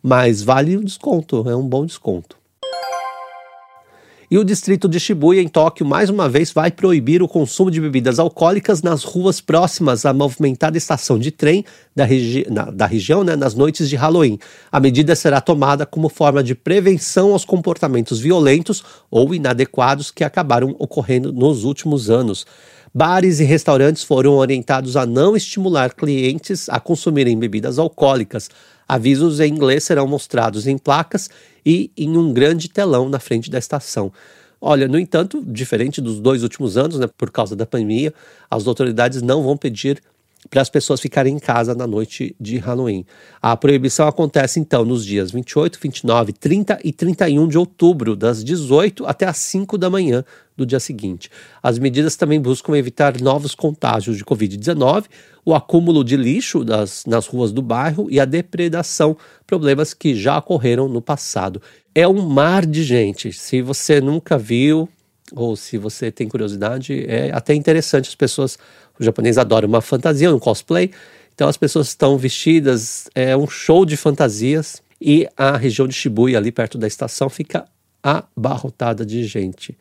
Mas 0.01 0.41
vale 0.41 0.75
o 0.75 0.83
desconto, 0.83 1.47
é 1.47 1.55
um 1.55 1.67
bom 1.67 1.85
desconto. 1.85 2.42
E 4.33 4.37
o 4.39 4.43
distrito 4.43 4.89
de 4.89 4.99
Shibuya, 4.99 5.43
em 5.43 5.47
Tóquio, 5.47 5.85
mais 5.85 6.09
uma 6.09 6.27
vez 6.27 6.51
vai 6.51 6.71
proibir 6.71 7.21
o 7.21 7.27
consumo 7.27 7.69
de 7.69 7.79
bebidas 7.79 8.17
alcoólicas 8.17 8.81
nas 8.81 9.03
ruas 9.03 9.39
próximas 9.39 10.07
à 10.07 10.11
movimentada 10.11 10.75
estação 10.75 11.19
de 11.19 11.29
trem 11.29 11.63
da, 11.95 12.03
regi 12.03 12.43
na, 12.49 12.63
da 12.71 12.87
região 12.87 13.23
né, 13.23 13.35
nas 13.35 13.53
noites 13.53 13.87
de 13.87 13.95
Halloween. 13.95 14.39
A 14.71 14.79
medida 14.79 15.15
será 15.15 15.39
tomada 15.39 15.85
como 15.85 16.09
forma 16.09 16.43
de 16.43 16.55
prevenção 16.55 17.33
aos 17.33 17.45
comportamentos 17.45 18.19
violentos 18.19 18.83
ou 19.11 19.35
inadequados 19.35 20.09
que 20.09 20.23
acabaram 20.23 20.75
ocorrendo 20.79 21.31
nos 21.31 21.63
últimos 21.63 22.09
anos. 22.09 22.43
Bares 22.91 23.39
e 23.39 23.43
restaurantes 23.43 24.03
foram 24.03 24.33
orientados 24.33 24.97
a 24.97 25.05
não 25.05 25.37
estimular 25.37 25.93
clientes 25.93 26.67
a 26.69 26.79
consumirem 26.79 27.37
bebidas 27.37 27.77
alcoólicas. 27.77 28.49
Avisos 28.93 29.39
em 29.39 29.51
inglês 29.51 29.83
serão 29.83 30.05
mostrados 30.05 30.67
em 30.67 30.77
placas 30.77 31.27
e 31.65 31.89
em 31.97 32.15
um 32.15 32.31
grande 32.31 32.69
telão 32.69 33.09
na 33.09 33.19
frente 33.19 33.49
da 33.49 33.57
estação. 33.57 34.13
Olha, 34.61 34.87
no 34.87 34.99
entanto, 34.99 35.43
diferente 35.43 35.99
dos 35.99 36.19
dois 36.19 36.43
últimos 36.43 36.77
anos, 36.77 36.99
né, 36.99 37.09
por 37.17 37.31
causa 37.31 37.55
da 37.55 37.65
pandemia, 37.65 38.13
as 38.51 38.67
autoridades 38.67 39.23
não 39.23 39.41
vão 39.41 39.57
pedir 39.57 39.99
para 40.49 40.61
as 40.61 40.69
pessoas 40.69 40.99
ficarem 40.99 41.35
em 41.35 41.39
casa 41.39 41.73
na 41.73 41.87
noite 41.87 42.35
de 42.39 42.57
Halloween. 42.57 43.05
A 43.41 43.55
proibição 43.55 44.07
acontece 44.07 44.59
então 44.59 44.83
nos 44.83 45.05
dias 45.05 45.31
28, 45.31 45.79
29, 45.81 46.33
30 46.33 46.79
e 46.83 46.91
31 46.91 47.47
de 47.47 47.57
outubro, 47.57 48.15
das 48.15 48.43
18 48.43 49.05
até 49.05 49.25
as 49.25 49.37
5 49.37 49.77
da 49.77 49.89
manhã 49.89 50.23
do 50.55 50.65
dia 50.65 50.79
seguinte. 50.79 51.29
As 51.61 51.79
medidas 51.79 52.15
também 52.15 52.39
buscam 52.39 52.77
evitar 52.77 53.19
novos 53.19 53.55
contágios 53.55 54.17
de 54.17 54.25
Covid-19, 54.25 55.05
o 55.45 55.53
acúmulo 55.53 56.03
de 56.03 56.15
lixo 56.15 56.63
das, 56.63 57.05
nas 57.05 57.27
ruas 57.27 57.51
do 57.51 57.61
bairro 57.61 58.07
e 58.09 58.19
a 58.19 58.25
depredação, 58.25 59.17
problemas 59.45 59.93
que 59.93 60.15
já 60.15 60.37
ocorreram 60.37 60.87
no 60.87 61.01
passado. 61.01 61.61
É 61.93 62.07
um 62.07 62.21
mar 62.21 62.65
de 62.65 62.83
gente. 62.83 63.33
Se 63.33 63.61
você 63.61 63.99
nunca 63.99 64.37
viu, 64.37 64.87
ou 65.31 65.55
se 65.55 65.77
você 65.77 66.11
tem 66.11 66.27
curiosidade, 66.27 67.05
é 67.07 67.31
até 67.33 67.53
interessante. 67.53 68.09
As 68.09 68.15
pessoas, 68.15 68.57
o 68.99 69.03
japonês 69.03 69.37
adora 69.37 69.65
uma 69.65 69.81
fantasia, 69.81 70.33
um 70.33 70.39
cosplay. 70.39 70.91
Então 71.33 71.47
as 71.47 71.57
pessoas 71.57 71.87
estão 71.87 72.17
vestidas, 72.17 73.09
é 73.15 73.35
um 73.35 73.47
show 73.47 73.85
de 73.85 73.97
fantasias 73.97 74.81
e 75.01 75.27
a 75.35 75.57
região 75.57 75.87
de 75.87 75.93
Shibuya, 75.93 76.37
ali 76.37 76.51
perto 76.51 76.77
da 76.77 76.87
estação, 76.87 77.29
fica 77.29 77.65
abarrotada 78.01 79.05
de 79.05 79.23
gente. 79.25 79.77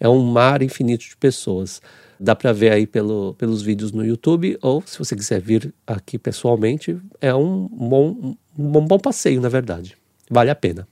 É 0.00 0.08
um 0.08 0.22
mar 0.22 0.62
infinito 0.62 1.04
de 1.04 1.16
pessoas. 1.16 1.80
Dá 2.18 2.34
para 2.34 2.52
ver 2.52 2.72
aí 2.72 2.86
pelo, 2.86 3.34
pelos 3.34 3.62
vídeos 3.62 3.92
no 3.92 4.04
YouTube, 4.04 4.58
ou 4.62 4.82
se 4.86 4.98
você 4.98 5.14
quiser 5.14 5.40
vir 5.40 5.72
aqui 5.86 6.18
pessoalmente, 6.18 6.98
é 7.20 7.34
um 7.34 7.68
bom, 7.68 8.36
um 8.58 8.86
bom 8.86 8.98
passeio, 8.98 9.40
na 9.40 9.48
verdade. 9.48 9.96
Vale 10.30 10.50
a 10.50 10.54
pena. 10.54 10.88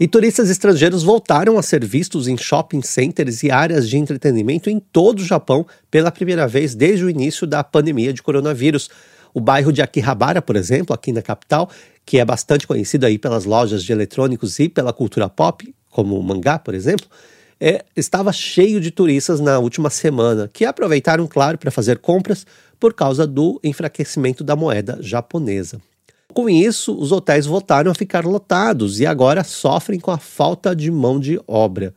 E 0.00 0.08
turistas 0.08 0.48
estrangeiros 0.48 1.02
voltaram 1.02 1.58
a 1.58 1.62
ser 1.62 1.84
vistos 1.84 2.26
em 2.26 2.34
shopping 2.34 2.80
centers 2.80 3.42
e 3.42 3.50
áreas 3.50 3.86
de 3.86 3.98
entretenimento 3.98 4.70
em 4.70 4.80
todo 4.80 5.18
o 5.18 5.24
Japão 5.24 5.66
pela 5.90 6.10
primeira 6.10 6.48
vez 6.48 6.74
desde 6.74 7.04
o 7.04 7.10
início 7.10 7.46
da 7.46 7.62
pandemia 7.62 8.10
de 8.10 8.22
coronavírus. 8.22 8.88
O 9.34 9.42
bairro 9.42 9.70
de 9.70 9.82
Akihabara, 9.82 10.40
por 10.40 10.56
exemplo, 10.56 10.94
aqui 10.94 11.12
na 11.12 11.20
capital, 11.20 11.68
que 12.06 12.18
é 12.18 12.24
bastante 12.24 12.66
conhecido 12.66 13.04
aí 13.04 13.18
pelas 13.18 13.44
lojas 13.44 13.84
de 13.84 13.92
eletrônicos 13.92 14.58
e 14.58 14.70
pela 14.70 14.90
cultura 14.90 15.28
pop, 15.28 15.70
como 15.90 16.18
o 16.18 16.22
mangá, 16.22 16.58
por 16.58 16.72
exemplo, 16.72 17.06
é, 17.60 17.84
estava 17.94 18.32
cheio 18.32 18.80
de 18.80 18.90
turistas 18.90 19.38
na 19.38 19.58
última 19.58 19.90
semana, 19.90 20.48
que 20.50 20.64
aproveitaram, 20.64 21.26
claro, 21.26 21.58
para 21.58 21.70
fazer 21.70 21.98
compras 21.98 22.46
por 22.80 22.94
causa 22.94 23.26
do 23.26 23.60
enfraquecimento 23.62 24.42
da 24.42 24.56
moeda 24.56 24.96
japonesa. 25.02 25.78
Com 26.32 26.48
isso, 26.48 26.96
os 26.96 27.10
hotéis 27.10 27.44
voltaram 27.44 27.90
a 27.90 27.94
ficar 27.94 28.24
lotados 28.24 29.00
e 29.00 29.06
agora 29.06 29.42
sofrem 29.42 29.98
com 29.98 30.12
a 30.12 30.18
falta 30.18 30.74
de 30.76 30.90
mão 30.90 31.18
de 31.18 31.40
obra. 31.46 31.92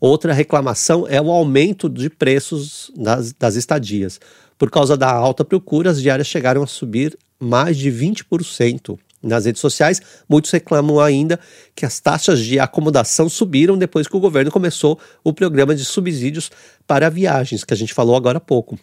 Outra 0.00 0.32
reclamação 0.32 1.06
é 1.08 1.20
o 1.20 1.30
aumento 1.30 1.88
de 1.88 2.10
preços 2.10 2.92
das, 2.94 3.32
das 3.32 3.56
estadias. 3.56 4.20
Por 4.58 4.70
causa 4.70 4.96
da 4.96 5.10
alta 5.10 5.44
procura, 5.44 5.90
as 5.90 6.02
diárias 6.02 6.26
chegaram 6.26 6.62
a 6.62 6.66
subir 6.66 7.16
mais 7.40 7.76
de 7.76 7.90
20%. 7.90 8.98
Nas 9.22 9.46
redes 9.46 9.60
sociais, 9.60 10.00
muitos 10.28 10.50
reclamam 10.50 11.00
ainda 11.00 11.40
que 11.74 11.84
as 11.84 11.98
taxas 11.98 12.40
de 12.40 12.60
acomodação 12.60 13.28
subiram 13.28 13.76
depois 13.76 14.06
que 14.06 14.16
o 14.16 14.20
governo 14.20 14.50
começou 14.50 14.98
o 15.24 15.32
programa 15.32 15.74
de 15.74 15.84
subsídios 15.84 16.50
para 16.86 17.08
viagens, 17.08 17.64
que 17.64 17.74
a 17.74 17.76
gente 17.76 17.94
falou 17.94 18.14
agora 18.14 18.38
há 18.38 18.40
pouco 18.40 18.78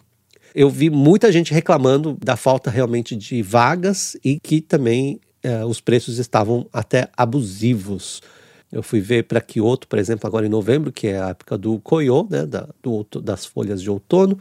eu 0.56 0.70
vi 0.70 0.88
muita 0.88 1.30
gente 1.30 1.52
reclamando 1.52 2.16
da 2.18 2.34
falta 2.34 2.70
realmente 2.70 3.14
de 3.14 3.42
vagas 3.42 4.16
e 4.24 4.40
que 4.40 4.62
também 4.62 5.20
é, 5.42 5.62
os 5.66 5.82
preços 5.82 6.16
estavam 6.16 6.66
até 6.72 7.10
abusivos. 7.14 8.22
Eu 8.72 8.82
fui 8.82 8.98
ver 8.98 9.24
para 9.24 9.38
Kyoto, 9.38 9.86
por 9.86 9.98
exemplo, 9.98 10.26
agora 10.26 10.46
em 10.46 10.48
novembro, 10.48 10.90
que 10.90 11.08
é 11.08 11.20
a 11.20 11.28
época 11.28 11.58
do 11.58 11.78
Koyo, 11.80 12.26
né, 12.30 12.46
da, 12.46 12.66
do, 12.82 13.06
das 13.20 13.44
folhas 13.44 13.82
de 13.82 13.90
outono, 13.90 14.38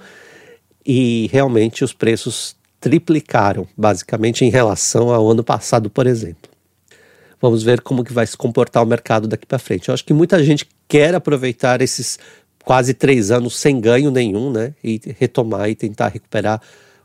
e 0.85 1.27
realmente 1.33 1.83
os 1.83 1.91
preços 1.91 2.55
triplicaram, 2.79 3.67
basicamente 3.75 4.45
em 4.45 4.49
relação 4.49 5.13
ao 5.13 5.29
ano 5.29 5.43
passado, 5.43 5.89
por 5.89 6.07
exemplo. 6.07 6.49
Vamos 7.41 7.61
ver 7.61 7.81
como 7.81 8.05
que 8.05 8.13
vai 8.13 8.25
se 8.25 8.37
comportar 8.37 8.81
o 8.81 8.85
mercado 8.85 9.27
daqui 9.27 9.45
para 9.45 9.59
frente. 9.59 9.89
Eu 9.89 9.93
acho 9.93 10.05
que 10.05 10.13
muita 10.13 10.41
gente 10.41 10.65
quer 10.87 11.13
aproveitar 11.13 11.81
esses 11.81 12.17
quase 12.65 12.93
três 12.93 13.31
anos 13.31 13.55
sem 13.55 13.79
ganho 13.79 14.11
nenhum, 14.11 14.51
né? 14.51 14.73
E 14.83 14.99
retomar 15.17 15.69
e 15.69 15.75
tentar 15.75 16.09
recuperar 16.09 16.61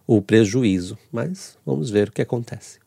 o 0.06 0.20
prejuízo. 0.20 0.98
Mas 1.12 1.56
vamos 1.64 1.90
ver 1.90 2.08
o 2.08 2.12
que 2.12 2.22
acontece. 2.22 2.80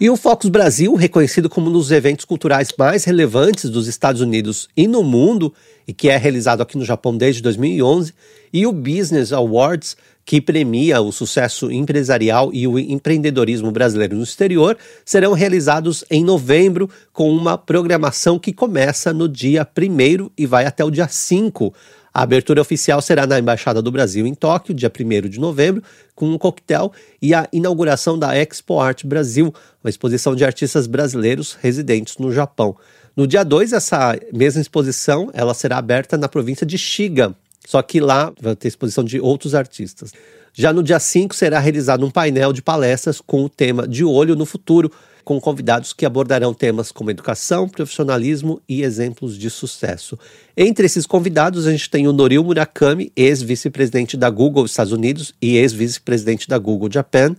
E 0.00 0.10
o 0.10 0.16
Focus 0.16 0.50
Brasil, 0.50 0.94
reconhecido 0.94 1.48
como 1.48 1.68
um 1.68 1.72
dos 1.72 1.90
eventos 1.90 2.24
culturais 2.24 2.68
mais 2.76 3.04
relevantes 3.04 3.70
dos 3.70 3.86
Estados 3.86 4.20
Unidos 4.20 4.68
e 4.76 4.88
no 4.88 5.02
mundo, 5.02 5.54
e 5.86 5.92
que 5.92 6.08
é 6.08 6.16
realizado 6.16 6.62
aqui 6.62 6.76
no 6.76 6.84
Japão 6.84 7.16
desde 7.16 7.40
2011, 7.42 8.12
e 8.52 8.66
o 8.66 8.72
Business 8.72 9.32
Awards, 9.32 9.96
que 10.24 10.40
premia 10.40 11.00
o 11.00 11.12
sucesso 11.12 11.70
empresarial 11.70 12.50
e 12.52 12.66
o 12.66 12.78
empreendedorismo 12.78 13.70
brasileiro 13.70 14.16
no 14.16 14.22
exterior, 14.22 14.76
serão 15.04 15.32
realizados 15.32 16.04
em 16.10 16.24
novembro, 16.24 16.88
com 17.12 17.30
uma 17.30 17.58
programação 17.58 18.38
que 18.38 18.52
começa 18.52 19.12
no 19.12 19.28
dia 19.28 19.66
1 19.66 20.30
e 20.36 20.46
vai 20.46 20.64
até 20.66 20.84
o 20.84 20.90
dia 20.90 21.06
5. 21.06 21.72
A 22.12 22.22
abertura 22.22 22.62
oficial 22.62 23.02
será 23.02 23.26
na 23.26 23.40
Embaixada 23.40 23.82
do 23.82 23.90
Brasil 23.90 24.24
em 24.24 24.34
Tóquio, 24.34 24.72
dia 24.72 24.88
1 24.88 25.28
de 25.28 25.40
novembro, 25.40 25.82
com 26.14 26.30
um 26.30 26.38
coquetel 26.38 26.92
e 27.20 27.34
a 27.34 27.48
inauguração 27.52 28.16
da 28.16 28.36
Expo 28.36 28.78
Art 28.78 29.04
Brasil, 29.04 29.52
uma 29.82 29.90
exposição 29.90 30.36
de 30.36 30.44
artistas 30.44 30.86
brasileiros 30.86 31.58
residentes 31.60 32.16
no 32.18 32.30
Japão. 32.30 32.76
No 33.16 33.26
dia 33.26 33.44
2, 33.44 33.72
essa 33.72 34.16
mesma 34.32 34.60
exposição 34.60 35.28
ela 35.34 35.54
será 35.54 35.76
aberta 35.76 36.16
na 36.16 36.28
província 36.28 36.64
de 36.64 36.78
Shiga, 36.78 37.34
só 37.66 37.82
que 37.82 38.00
lá 38.00 38.32
vai 38.40 38.54
ter 38.54 38.68
exposição 38.68 39.04
de 39.04 39.20
outros 39.20 39.54
artistas. 39.54 40.12
Já 40.52 40.72
no 40.72 40.82
dia 40.82 41.00
5 41.00 41.34
será 41.34 41.58
realizado 41.58 42.06
um 42.06 42.10
painel 42.10 42.52
de 42.52 42.62
palestras 42.62 43.20
com 43.20 43.44
o 43.44 43.48
tema 43.48 43.88
De 43.88 44.04
Olho 44.04 44.36
no 44.36 44.46
Futuro, 44.46 44.90
com 45.24 45.40
convidados 45.40 45.92
que 45.92 46.04
abordarão 46.04 46.52
temas 46.52 46.92
como 46.92 47.10
educação, 47.10 47.68
profissionalismo 47.68 48.60
e 48.68 48.82
exemplos 48.82 49.38
de 49.38 49.48
sucesso. 49.48 50.18
Entre 50.56 50.86
esses 50.86 51.06
convidados, 51.06 51.66
a 51.66 51.72
gente 51.72 51.88
tem 51.88 52.06
o 52.06 52.12
Noril 52.12 52.44
Murakami, 52.44 53.10
ex-vice-presidente 53.16 54.16
da 54.16 54.28
Google 54.28 54.66
Estados 54.66 54.92
Unidos 54.92 55.34
e 55.40 55.56
ex-vice-presidente 55.56 56.46
da 56.46 56.58
Google 56.58 56.90
Japan, 56.92 57.34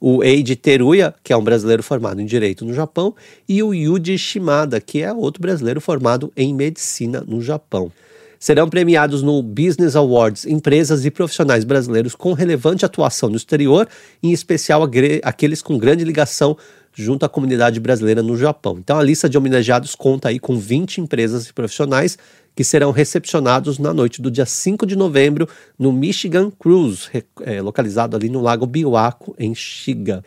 o 0.00 0.24
Eiji 0.24 0.56
Teruya, 0.56 1.14
que 1.22 1.32
é 1.32 1.36
um 1.36 1.44
brasileiro 1.44 1.82
formado 1.82 2.20
em 2.20 2.26
Direito 2.26 2.64
no 2.64 2.72
Japão, 2.72 3.14
e 3.48 3.62
o 3.62 3.72
Yuji 3.72 4.18
Shimada, 4.18 4.80
que 4.80 5.02
é 5.02 5.12
outro 5.12 5.40
brasileiro 5.40 5.80
formado 5.80 6.32
em 6.36 6.54
Medicina 6.54 7.22
no 7.26 7.40
Japão. 7.40 7.92
Serão 8.42 8.70
premiados 8.70 9.22
no 9.22 9.42
Business 9.42 9.94
Awards 9.94 10.46
empresas 10.46 11.04
e 11.04 11.10
profissionais 11.10 11.62
brasileiros 11.62 12.14
com 12.14 12.32
relevante 12.32 12.86
atuação 12.86 13.28
no 13.28 13.36
exterior, 13.36 13.86
em 14.22 14.32
especial 14.32 14.88
aqueles 15.22 15.60
com 15.60 15.76
grande 15.76 16.04
ligação 16.04 16.56
junto 16.94 17.26
à 17.26 17.28
comunidade 17.28 17.78
brasileira 17.78 18.22
no 18.22 18.38
Japão. 18.38 18.78
Então 18.78 18.98
a 18.98 19.02
lista 19.02 19.28
de 19.28 19.36
homenageados 19.36 19.94
conta 19.94 20.30
aí 20.30 20.38
com 20.38 20.58
20 20.58 21.02
empresas 21.02 21.48
e 21.48 21.52
profissionais 21.52 22.16
que 22.56 22.64
serão 22.64 22.92
recepcionados 22.92 23.78
na 23.78 23.92
noite 23.92 24.22
do 24.22 24.30
dia 24.30 24.46
5 24.46 24.86
de 24.86 24.96
novembro 24.96 25.46
no 25.78 25.92
Michigan 25.92 26.50
Cruise, 26.50 27.10
é, 27.42 27.60
localizado 27.60 28.16
ali 28.16 28.30
no 28.30 28.40
Lago 28.40 28.64
Biwako, 28.64 29.34
em 29.38 29.54
Shiga. 29.54 30.24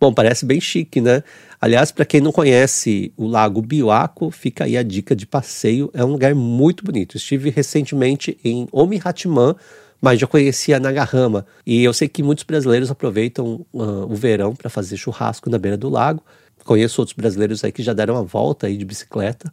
Bom, 0.00 0.14
parece 0.14 0.46
bem 0.46 0.58
chique, 0.58 0.98
né? 0.98 1.22
Aliás, 1.60 1.92
para 1.92 2.06
quem 2.06 2.22
não 2.22 2.32
conhece 2.32 3.12
o 3.18 3.26
Lago 3.26 3.60
Biwako, 3.60 4.30
fica 4.30 4.64
aí 4.64 4.74
a 4.74 4.82
dica 4.82 5.14
de 5.14 5.26
passeio. 5.26 5.90
É 5.92 6.02
um 6.02 6.12
lugar 6.12 6.34
muito 6.34 6.82
bonito. 6.82 7.18
Estive 7.18 7.50
recentemente 7.50 8.38
em 8.42 8.66
Omihatman, 8.72 9.54
mas 10.00 10.18
já 10.18 10.26
conhecia 10.26 10.80
Nagahama. 10.80 11.44
E 11.66 11.84
eu 11.84 11.92
sei 11.92 12.08
que 12.08 12.22
muitos 12.22 12.44
brasileiros 12.44 12.90
aproveitam 12.90 13.66
uh, 13.74 14.10
o 14.10 14.14
verão 14.14 14.56
para 14.56 14.70
fazer 14.70 14.96
churrasco 14.96 15.50
na 15.50 15.58
beira 15.58 15.76
do 15.76 15.90
lago. 15.90 16.22
Conheço 16.64 17.02
outros 17.02 17.14
brasileiros 17.14 17.62
aí 17.62 17.70
que 17.70 17.82
já 17.82 17.92
deram 17.92 18.14
uma 18.14 18.24
volta 18.24 18.68
aí 18.68 18.78
de 18.78 18.86
bicicleta. 18.86 19.52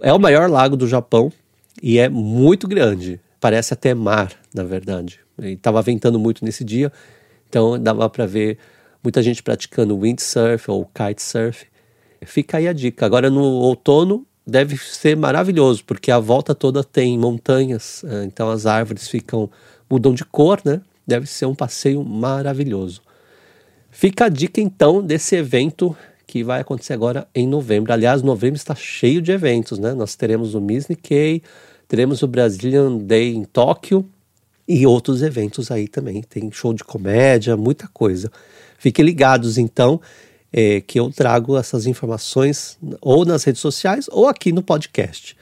É 0.00 0.14
o 0.14 0.18
maior 0.18 0.48
lago 0.48 0.78
do 0.78 0.88
Japão 0.88 1.30
e 1.82 1.98
é 1.98 2.08
muito 2.08 2.66
grande. 2.66 3.20
Parece 3.38 3.74
até 3.74 3.92
mar, 3.92 4.32
na 4.54 4.64
verdade. 4.64 5.20
Estava 5.38 5.82
ventando 5.82 6.18
muito 6.18 6.42
nesse 6.42 6.64
dia, 6.64 6.90
então 7.50 7.78
dava 7.78 8.08
para 8.08 8.24
ver 8.24 8.56
muita 9.04 9.22
gente 9.22 9.42
praticando 9.42 9.98
windsurf 9.98 10.70
ou 10.70 10.86
kitesurf. 10.86 11.66
Fica 12.24 12.56
aí 12.56 12.66
a 12.66 12.72
dica. 12.72 13.04
Agora 13.04 13.28
no 13.28 13.42
outono 13.42 14.26
deve 14.46 14.78
ser 14.78 15.14
maravilhoso, 15.16 15.84
porque 15.84 16.10
a 16.10 16.18
volta 16.18 16.54
toda 16.54 16.82
tem 16.82 17.18
montanhas, 17.18 18.02
eh, 18.04 18.24
então 18.24 18.50
as 18.50 18.66
árvores 18.66 19.08
ficam 19.08 19.50
mudam 19.88 20.14
de 20.14 20.24
cor, 20.24 20.60
né? 20.64 20.80
Deve 21.06 21.26
ser 21.26 21.46
um 21.46 21.54
passeio 21.54 22.02
maravilhoso. 22.02 23.02
Fica 23.90 24.24
a 24.24 24.28
dica 24.28 24.60
então 24.60 25.02
desse 25.02 25.36
evento 25.36 25.94
que 26.26 26.42
vai 26.42 26.62
acontecer 26.62 26.94
agora 26.94 27.28
em 27.34 27.46
novembro. 27.46 27.92
Aliás, 27.92 28.22
novembro 28.22 28.56
está 28.56 28.74
cheio 28.74 29.20
de 29.20 29.30
eventos, 29.30 29.78
né? 29.78 29.92
Nós 29.94 30.16
teremos 30.16 30.54
o 30.54 30.60
Miss 30.60 30.88
Nikkei, 30.88 31.42
teremos 31.86 32.22
o 32.22 32.26
Brazilian 32.26 32.96
Day 32.96 33.34
em 33.34 33.44
Tóquio 33.44 34.08
e 34.66 34.86
outros 34.86 35.22
eventos 35.22 35.70
aí 35.70 35.88
também. 35.88 36.22
Tem 36.22 36.50
show 36.50 36.72
de 36.72 36.84
comédia, 36.84 37.56
muita 37.56 37.88
coisa. 37.88 38.30
Fiquem 38.78 39.04
ligados 39.04 39.58
então, 39.58 40.00
é, 40.52 40.80
que 40.80 40.98
eu 40.98 41.10
trago 41.10 41.56
essas 41.56 41.86
informações 41.86 42.78
ou 43.00 43.24
nas 43.24 43.44
redes 43.44 43.60
sociais 43.60 44.06
ou 44.10 44.28
aqui 44.28 44.52
no 44.52 44.62
podcast. 44.62 45.36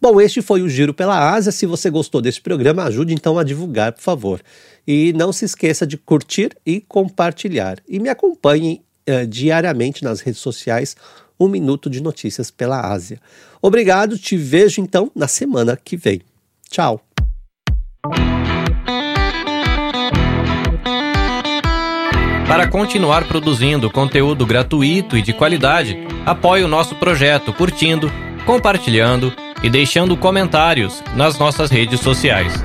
Bom, 0.00 0.20
este 0.20 0.42
foi 0.42 0.60
o 0.60 0.68
Giro 0.68 0.92
pela 0.92 1.32
Ásia. 1.32 1.50
Se 1.50 1.64
você 1.64 1.88
gostou 1.88 2.20
desse 2.20 2.40
programa, 2.40 2.84
ajude 2.84 3.14
então 3.14 3.38
a 3.38 3.44
divulgar, 3.44 3.92
por 3.92 4.02
favor. 4.02 4.42
E 4.86 5.14
não 5.14 5.32
se 5.32 5.44
esqueça 5.46 5.86
de 5.86 5.96
curtir 5.96 6.50
e 6.66 6.80
compartilhar. 6.80 7.78
E 7.88 7.98
me 7.98 8.08
acompanhem 8.08 8.82
uh, 9.08 9.26
diariamente 9.26 10.04
nas 10.04 10.20
redes 10.20 10.40
sociais. 10.40 10.94
Um 11.40 11.48
minuto 11.48 11.88
de 11.88 12.02
notícias 12.02 12.50
pela 12.50 12.92
Ásia. 12.92 13.18
Obrigado, 13.62 14.18
te 14.18 14.36
vejo 14.36 14.80
então 14.80 15.10
na 15.14 15.26
semana 15.26 15.74
que 15.82 15.96
vem. 15.96 16.20
Tchau. 16.68 17.13
Para 22.46 22.68
continuar 22.68 23.24
produzindo 23.24 23.90
conteúdo 23.90 24.44
gratuito 24.44 25.16
e 25.16 25.22
de 25.22 25.32
qualidade, 25.32 26.06
apoie 26.26 26.62
o 26.62 26.68
nosso 26.68 26.94
projeto 26.94 27.52
curtindo, 27.52 28.10
compartilhando 28.44 29.32
e 29.62 29.70
deixando 29.70 30.16
comentários 30.16 31.02
nas 31.16 31.38
nossas 31.38 31.70
redes 31.70 32.00
sociais. 32.00 32.64